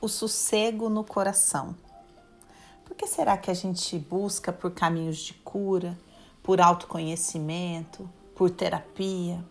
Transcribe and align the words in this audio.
o 0.00 0.08
sossego 0.08 0.88
no 0.88 1.04
coração. 1.04 1.74
Por 2.84 2.96
que 2.96 3.06
será 3.06 3.36
que 3.36 3.50
a 3.50 3.54
gente 3.54 3.98
busca 3.98 4.52
por 4.52 4.70
caminhos 4.70 5.18
de 5.18 5.34
cura, 5.34 5.98
por 6.42 6.60
autoconhecimento, 6.60 8.08
por 8.34 8.50
terapia, 8.50 9.44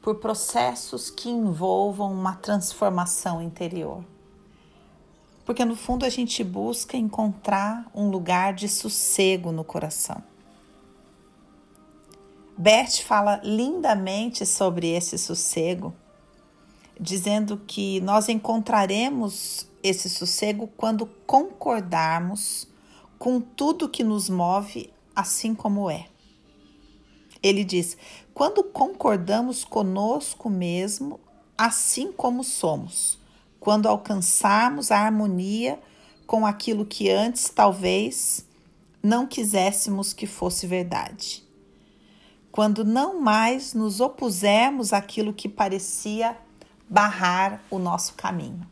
por 0.00 0.16
processos 0.16 1.10
que 1.10 1.28
envolvam 1.28 2.12
uma 2.12 2.34
transformação 2.36 3.42
interior? 3.42 4.04
Porque 5.44 5.64
no 5.64 5.74
fundo 5.74 6.04
a 6.04 6.08
gente 6.08 6.44
busca 6.44 6.96
encontrar 6.96 7.90
um 7.94 8.10
lugar 8.10 8.52
de 8.52 8.68
sossego 8.68 9.50
no 9.50 9.64
coração. 9.64 10.22
Bert 12.56 13.04
fala 13.04 13.40
lindamente 13.44 14.44
sobre 14.44 14.88
esse 14.88 15.16
sossego, 15.16 15.94
dizendo 16.98 17.62
que 17.66 18.00
nós 18.00 18.28
encontraremos 18.28 19.66
esse 19.82 20.08
sossego 20.08 20.68
quando 20.76 21.06
concordarmos 21.26 22.66
com 23.18 23.40
tudo 23.40 23.88
que 23.88 24.04
nos 24.04 24.28
move, 24.28 24.92
assim 25.14 25.54
como 25.54 25.90
é. 25.90 26.06
Ele 27.42 27.64
diz: 27.64 27.96
quando 28.34 28.62
concordamos 28.64 29.64
conosco 29.64 30.50
mesmo, 30.50 31.20
assim 31.56 32.10
como 32.12 32.42
somos, 32.42 33.18
quando 33.60 33.86
alcançarmos 33.86 34.90
a 34.90 34.98
harmonia 34.98 35.80
com 36.26 36.44
aquilo 36.44 36.84
que 36.84 37.10
antes 37.10 37.48
talvez 37.48 38.46
não 39.02 39.26
quiséssemos 39.26 40.12
que 40.12 40.26
fosse 40.26 40.66
verdade 40.66 41.48
quando 42.58 42.84
não 42.84 43.20
mais 43.20 43.72
nos 43.72 44.00
opusermos 44.00 44.92
àquilo 44.92 45.32
que 45.32 45.48
parecia 45.48 46.36
barrar 46.88 47.62
o 47.70 47.78
nosso 47.78 48.14
caminho. 48.14 48.68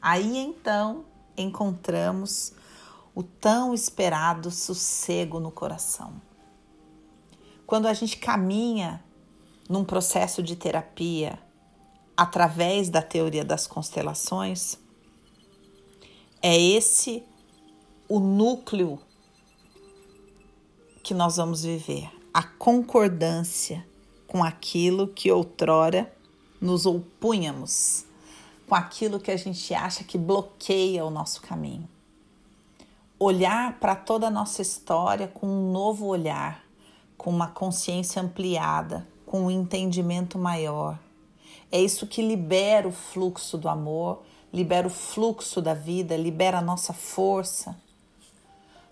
Aí 0.00 0.38
então 0.38 1.04
encontramos 1.36 2.52
o 3.14 3.22
tão 3.22 3.74
esperado 3.74 4.50
sossego 4.50 5.38
no 5.38 5.50
coração. 5.50 6.14
Quando 7.66 7.86
a 7.86 7.94
gente 7.94 8.16
caminha 8.16 9.02
num 9.68 9.84
processo 9.84 10.42
de 10.42 10.56
terapia 10.56 11.38
através 12.16 12.88
da 12.88 13.02
teoria 13.02 13.44
das 13.44 13.66
constelações, 13.66 14.78
é 16.42 16.58
esse 16.58 17.22
o 18.08 18.18
núcleo 18.18 18.98
que 21.02 21.14
nós 21.14 21.36
vamos 21.36 21.62
viver 21.62 22.10
a 22.32 22.42
concordância 22.42 23.86
com 24.26 24.42
aquilo 24.42 25.08
que 25.08 25.30
outrora 25.30 26.12
nos 26.60 26.84
opunhamos, 26.84 28.04
com 28.68 28.74
aquilo 28.74 29.18
que 29.18 29.30
a 29.30 29.36
gente 29.36 29.74
acha 29.74 30.04
que 30.04 30.18
bloqueia 30.18 31.04
o 31.04 31.10
nosso 31.10 31.40
caminho. 31.40 31.88
Olhar 33.18 33.78
para 33.80 33.96
toda 33.96 34.26
a 34.28 34.30
nossa 34.30 34.62
história 34.62 35.26
com 35.26 35.46
um 35.46 35.72
novo 35.72 36.06
olhar, 36.06 36.64
com 37.16 37.30
uma 37.30 37.48
consciência 37.48 38.22
ampliada, 38.22 39.06
com 39.26 39.42
um 39.42 39.50
entendimento 39.50 40.38
maior. 40.38 40.98
É 41.72 41.80
isso 41.80 42.06
que 42.06 42.22
libera 42.22 42.86
o 42.86 42.92
fluxo 42.92 43.56
do 43.58 43.68
amor, 43.68 44.22
libera 44.52 44.86
o 44.86 44.90
fluxo 44.90 45.60
da 45.60 45.74
vida, 45.74 46.16
libera 46.16 46.58
a 46.58 46.62
nossa 46.62 46.92
força, 46.92 47.76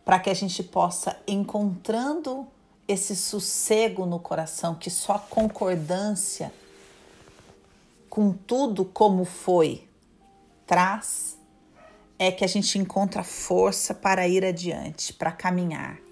para 0.04 0.18
que 0.18 0.30
a 0.30 0.34
gente 0.34 0.62
possa, 0.62 1.16
encontrando 1.26 2.46
esse 2.86 3.14
sossego 3.14 4.06
no 4.06 4.18
coração 4.18 4.74
que 4.74 4.88
só 4.88 5.18
concordância 5.18 6.52
com 8.08 8.32
tudo 8.32 8.84
como 8.84 9.24
foi 9.24 9.88
traz, 10.66 11.38
é 12.18 12.30
que 12.30 12.44
a 12.44 12.48
gente 12.48 12.78
encontra 12.78 13.22
força 13.22 13.94
para 13.94 14.26
ir 14.26 14.44
adiante, 14.44 15.12
para 15.12 15.32
caminhar. 15.32 16.07